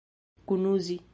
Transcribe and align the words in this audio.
kunuzi 0.45 0.97